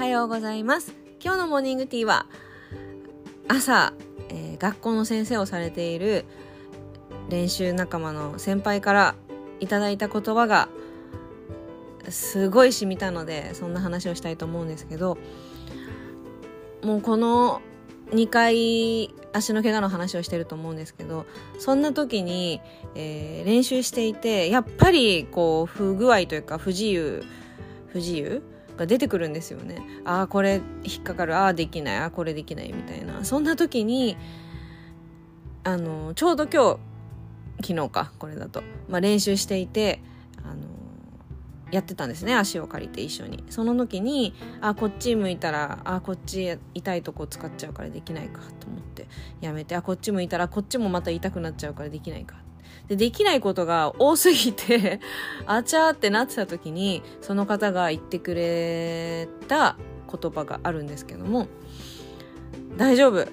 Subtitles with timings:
[0.00, 0.94] はようございます。
[1.22, 2.24] 今日のモーニングティーは
[3.48, 3.92] 朝、
[4.30, 6.24] えー、学校の先生をされている
[7.28, 9.14] 練習仲間の先輩から
[9.60, 10.70] いただいた言葉が
[12.08, 15.18] すごい染みたのでそんな話をしたいと思うんですけど
[16.82, 17.60] もうこの
[18.12, 21.26] 2回足の怪我の話をしてると思うんですけど
[21.58, 22.62] そんな時に、
[22.94, 27.22] えー、練習していてやっぱりこう不具合というか不自由
[27.88, 28.42] 不自由
[28.80, 29.82] が出てくるんですよね。
[30.04, 31.36] ああこれ引っかかる。
[31.36, 31.96] ああできない。
[31.98, 32.72] ああこれできない。
[32.72, 33.24] みたいな。
[33.24, 34.16] そんな時に
[35.62, 36.78] あのちょうど今
[37.60, 38.12] 日昨日か。
[38.18, 40.00] これだと、まあ、練習していて
[40.42, 40.62] あの
[41.70, 42.34] やってたんですね。
[42.34, 43.44] 足を借りて一緒に。
[43.50, 49.06] その時にあこっち向いたらあこっち痛いとこ使っちゃうからできないかと思って。
[49.40, 52.36] やめてあこっち向いたらこっちもまた痛くなっちゃうからできないか。
[52.90, 54.98] でできないことが多すぎて
[55.46, 59.76] あちゃーってなってた時にその方が言ってくれた
[60.12, 61.46] 言葉があるんですけども
[62.76, 63.26] 大丈夫。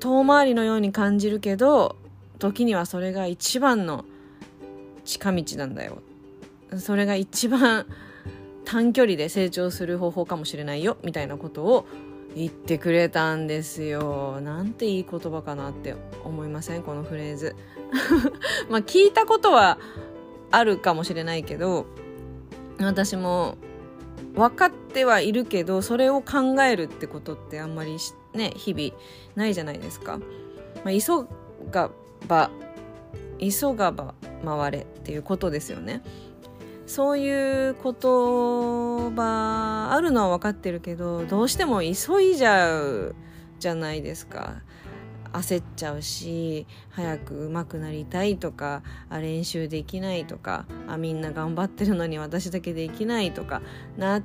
[0.00, 1.96] 遠回りのように感じるけど
[2.38, 4.04] 時にはそれが一番の
[5.04, 5.98] 近道なんだよ。
[6.78, 7.86] それが一番
[8.66, 11.86] 短距離で成長する方法かもしれないよみたいなことを
[12.36, 14.40] 言ってくれたんですよ。
[14.42, 16.82] なんていい言葉かなって思いません？
[16.82, 17.56] このフレーズ。
[18.70, 19.78] まあ聞いたことは
[20.50, 21.86] あるかもしれないけど
[22.78, 23.56] 私も
[24.34, 27.96] 分かってはいるけどそれを考えるってことってあんまり
[28.34, 28.92] ね日々
[29.34, 30.18] ないじゃないですか。
[30.84, 31.26] まあ、急
[31.70, 31.90] が
[32.26, 32.50] ば
[33.38, 36.02] 急がば回れっていうことですよね。
[36.86, 37.92] そういう言
[39.14, 43.14] 葉あるのは分かってるけどどうしても急いじゃう
[43.60, 44.62] じゃないですか。
[45.32, 53.62] 焦っちゃうし早く上手くなりたいとかあ練習できないとかあみんな頑張ってるのに私だけできないとか
[53.96, 54.22] なっ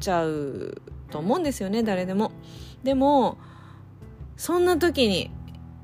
[0.00, 2.32] ちゃうと思うんですよね誰でも。
[2.82, 3.38] でも
[4.36, 5.30] そんな時に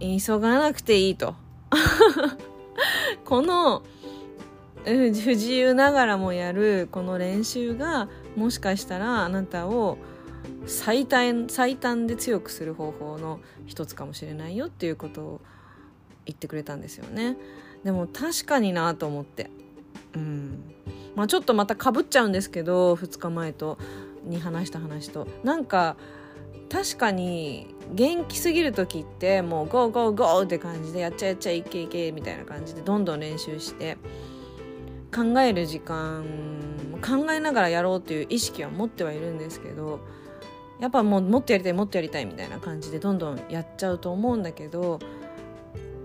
[0.01, 1.35] 急がなくていいと。
[3.25, 3.83] この
[4.85, 9.99] 不自由ながらもやるこの練習がもしかしたらあなたを
[10.67, 15.41] 最短最短で強くする方法の一つかもしれないよっていうことを
[16.27, 17.37] 言ってくれたんですよね。
[17.85, 19.51] でも確かになと思って。
[20.15, 20.75] うん。
[21.15, 23.79] まあちょっとまたかぶっちゃうんですけど2日前と
[24.25, 25.27] に話した話と。
[25.43, 25.97] なんか
[26.71, 33.97] 確かに元気すぎる時ってもうゴーゴーゴーって感じでやっちゃやっちゃいけいけみたいな感じでどんどん練習して
[35.15, 36.25] 考える時間
[37.01, 40.01] 考えながらやろうっていう意識は持ってはいるんですけど
[40.85, 44.99] やっぱもうもっとやりたいもっとやりたいみたいな感じでどんどんやっちゃうと思うんだけど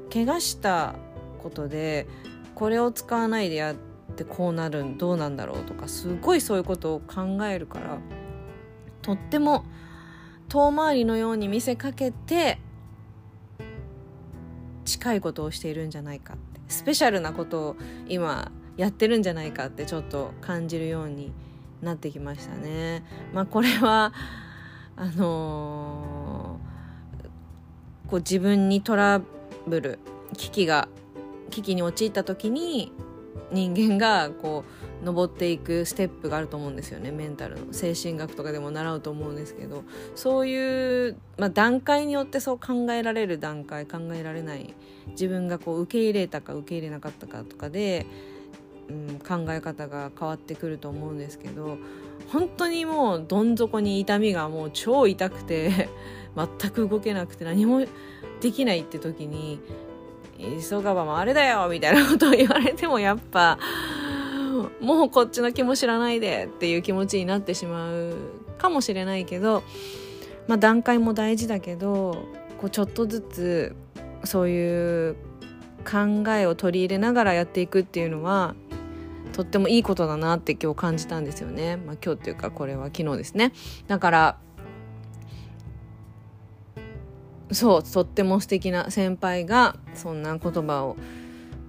[0.09, 0.95] 怪我した
[1.43, 2.07] ことで
[2.55, 3.75] これを使わないでやっ
[4.15, 7.97] てこうなるどうなんだろうとかすごいそういうことを考えるから
[9.01, 9.65] とっても
[10.47, 12.57] 遠回りのように見せかけて
[14.85, 17.75] 近いことをしているんじゃないかってスペシャルなことを
[18.07, 21.33] 今やってるんじゃないかってちょっと感じるように
[21.81, 23.03] なってきましたね。
[23.33, 24.13] まあこれは
[24.99, 29.21] あのー、こう自分にトラ
[29.65, 29.99] ブル
[30.35, 30.89] 危機が
[31.51, 32.91] 危機に陥った時に
[33.53, 34.65] 人間がこ
[35.01, 39.83] う登っていくステップがあると思うんですよねメンタルの精神学とかでも習うと思うんですけど。
[40.15, 44.73] そういう、まあ、段階によってそう考えられる段階考えられない
[45.11, 48.05] 自分がこう受け入れたか受け入れなかったかとかで、
[48.89, 51.77] うん、考え方が変わってくると思うんですけど
[52.31, 55.89] 本当にもうどん底に痛みがもう超痛くて
[56.35, 57.85] 全く動けなくて何も
[58.41, 59.59] できないって時に
[60.37, 63.59] 急がばもあれだよみたいなことを言われてもやっぱ
[64.79, 68.15] もうこっちの気も知らないでっていう気持ちになってしまう
[68.57, 69.63] かもしれないけど、
[70.47, 72.23] まあ、段階も大事だけど
[72.57, 73.75] こうちょっとずつ
[74.23, 75.15] そういう
[75.89, 78.55] 考えを取り入れながらやっていくっていうのは
[79.33, 81.77] とってもいいことだなって今日感じたんですよね。
[81.77, 83.53] まあ、今日っていうかこれは昨日ですね。
[83.87, 84.37] だから
[87.51, 90.97] そうとっても素敵な先輩がそんな言葉を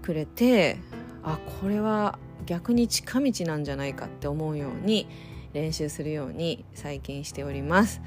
[0.03, 0.79] くれて
[1.23, 5.07] あこれは逆に近道なんじゃないかって思うように
[5.53, 8.01] 練習するように最近しております。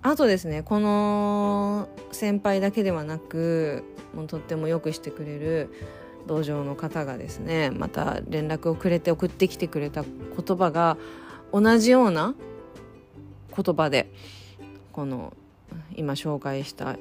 [0.00, 3.84] あとですねこの先輩だけではなく
[4.14, 5.70] もうとってもよくしてくれる
[6.28, 10.96] 道場の方がですねまた連絡をくれて送ってきてくれた言葉が
[11.52, 12.34] 同じような
[13.56, 14.12] 言葉で
[14.92, 15.32] この
[15.96, 16.96] 今紹介した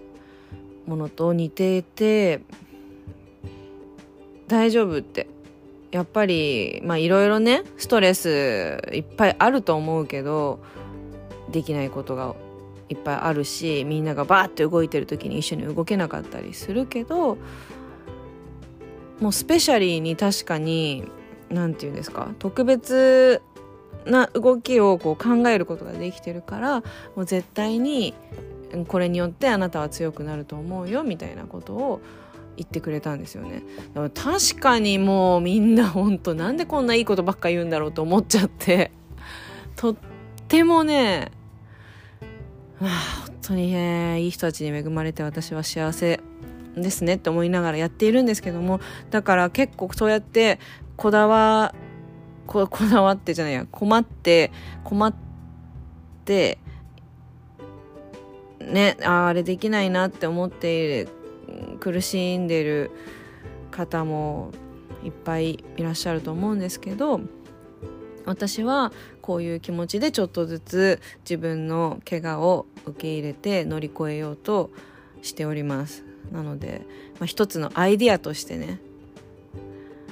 [0.88, 2.42] ものと似ていて
[4.48, 5.28] 大丈夫って
[5.92, 10.60] やっぱりまあいろいろねストレスいっぱいあると思うけど
[11.52, 12.36] できないことが
[12.90, 17.38] いっぱいあるしみんながバーって動いてる時に一緒に動けなかったりするけど
[19.20, 21.04] もうスペシャリーに確かに
[21.50, 23.42] 何て言うんですか特別
[24.06, 26.80] な動きをこう考えることができてるから
[27.16, 28.14] もう絶対に
[28.88, 32.02] これによってあなたは強くなると思うよみたいなことを
[32.58, 33.64] 言ってくれたんですよね。
[33.94, 38.92] 確かにもうみんな本当なんでこんないいことばっか言うんだろうと思っちゃって。
[39.76, 39.96] とっ
[40.48, 41.32] てもね
[42.82, 42.86] あ
[43.28, 46.20] 本当に、ね、いい人たちに恵まれて私は幸せ
[46.82, 48.80] ですねって思いながらやっているんですけども
[49.10, 50.60] だから結構そうやって
[50.96, 51.74] こだわ
[52.46, 54.52] ここだわってじゃないや困って
[54.84, 55.14] 困っ
[56.26, 56.58] て
[58.62, 61.10] ねああれできないなって思っている
[61.80, 62.92] 苦しんでる
[63.72, 64.52] 方も
[65.04, 67.22] いっぱいいらっしゃると思うんですけど
[68.26, 68.92] 私は
[69.22, 74.70] こういう気持ちでちょっとずつ自分の怪我を受け入れて乗り越えようと
[75.22, 76.07] しております。
[76.32, 76.82] なので、
[77.20, 78.80] まあ、一つのアイディアとしてね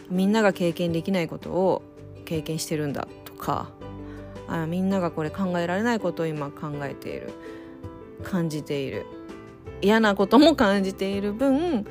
[0.10, 1.82] みんなが経験できないことを
[2.26, 3.70] 経験してるんだとか
[4.48, 7.34] あみんながこれ考えられないことを今考えている
[8.24, 9.06] 感じている
[9.82, 11.86] 嫌なことも感じている分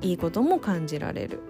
[0.00, 1.40] いいことも感じられる。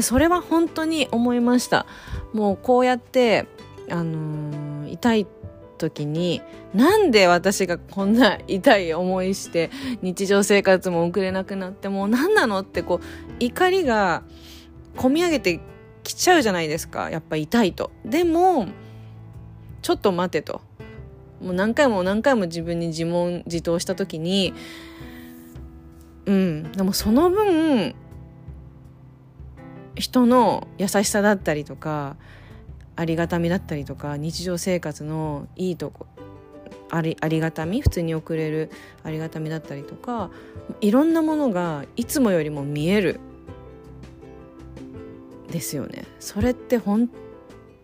[0.00, 1.86] それは本当に思いました。
[2.32, 3.46] もうこうやって
[3.90, 5.26] あのー、痛い
[5.78, 6.42] 時に
[6.74, 9.70] なんで私がこんな痛い思いして
[10.02, 14.22] 日常生活も送れなくなってもう何なのってこう怒りが
[14.96, 15.60] 込み上げて
[16.02, 17.10] きちゃうじゃないですか。
[17.10, 17.90] やっぱ痛いと。
[18.04, 18.66] でも
[19.82, 20.60] ちょっと待てと。
[21.40, 24.52] もう何回も何回も自分に自問自答した時に
[26.26, 26.72] うん。
[26.72, 27.94] でもその分
[29.94, 32.16] 人の優しさだったりとか
[32.98, 36.06] ありがたみだったりとか日常生活のいいとこ
[36.90, 38.72] ありありがたみ普通に送れる
[39.04, 40.30] ありがたみだったりとか
[40.80, 43.20] いろんなものがいつもよりも見える。
[45.48, 46.04] ですよね。
[46.20, 47.08] それって本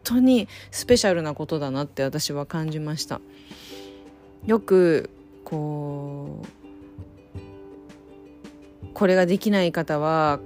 [0.03, 3.21] 当にスペシャルなことだなって私は感じました。
[4.45, 5.11] よく
[5.45, 6.43] こ
[8.83, 10.41] うこれができない方は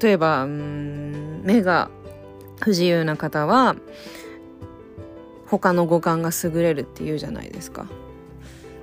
[0.00, 1.90] 例えばうん目が
[2.60, 3.76] 不自由な方は
[5.46, 7.82] 他の五感が優れるっていうじゃないですか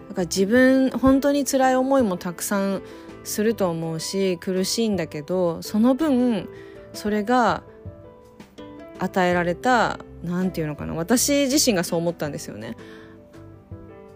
[0.10, 2.82] だから自分本当に辛い思いもたくさん
[3.24, 6.50] すると思うし苦しいんだけどその分
[6.94, 7.64] それが
[9.00, 12.78] 与えられた何て言うのかな私自身がそう思ったんですよね。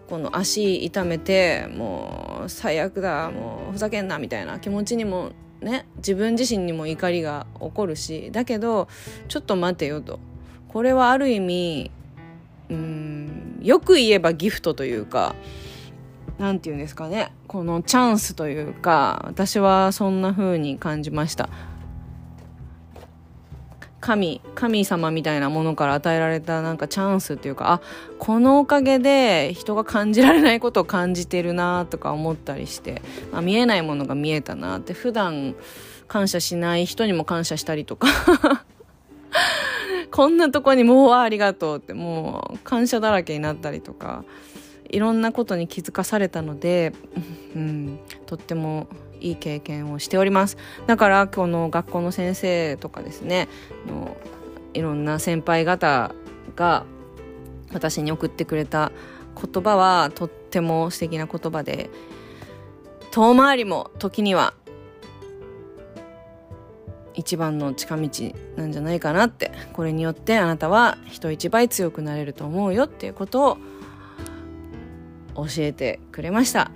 [0.08, 8.88] この足痛めてもう最悪だもうふざけんなみたいな気持ちにもね自分自身にも怒りが起こるしだけど
[9.28, 10.20] ちょっと待てよと。
[10.68, 11.90] これはある意味
[12.68, 15.34] うんよく言えばギフトというか
[16.38, 21.48] 何て言うんですかねこのチャンスというか私はそんな風に感じました。
[24.08, 27.80] 神神様みたいなものから与えられたなんかチャンスっていうかあ
[28.18, 33.02] このおかげで人が感じられないことを感じてるなとか思ったりして、
[33.32, 35.54] まあ、見えないものが見えたなって普段
[36.06, 38.08] 感謝しない人にも感謝したりとか。
[40.10, 44.24] こんなとこにもうありがとうってもう感謝だらけになったりとか
[44.88, 46.94] いろんなことに気づかされたので、
[47.54, 48.88] うん、とっても
[49.20, 50.56] いい経験をしております。
[50.86, 53.48] だからこの学校の先生とかですね
[53.86, 54.16] の
[54.74, 56.14] いろんな先輩方
[56.56, 56.84] が
[57.72, 58.92] 私に送ってくれた
[59.34, 61.90] 言葉はとっても素敵な言葉で
[63.10, 64.54] 遠回りも時には
[67.14, 68.08] 一番の近道
[68.56, 73.58] なんじゃないかなってこれによってあなたは人一倍強くなれると思うよっていうことを
[75.34, 76.70] 教えてくれました。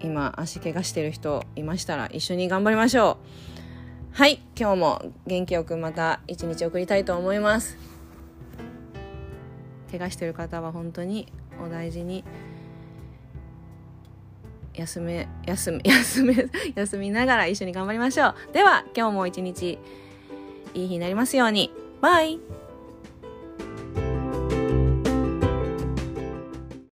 [0.00, 3.18] 今足怪我してる人いましたら一緒に頑張りましょ
[4.14, 4.16] う。
[4.16, 7.76] はい今日も元気よくまた一日送りたいと思います。
[9.90, 11.32] 怪我してる方は本当に
[11.64, 12.24] お大事に
[14.74, 18.34] 休め休め 休め休みながら一緒に頑張りましょう。
[18.52, 19.78] では今日も一日
[20.74, 21.72] いい日になりますように。
[22.00, 22.38] バイ。